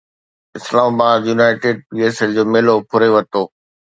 [0.59, 3.43] اسلام آباد United P S L جو ميلو ڦري ورتو